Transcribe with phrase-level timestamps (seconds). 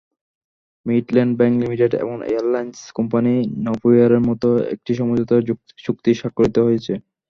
[0.85, 3.33] Midland Bank Limited এবং airlines company
[3.65, 5.35] নভোএয়ারের মধ্যে একটি সমঝোতা
[5.85, 6.93] চুক্তি স্বাক্ষরিত হয়েছে।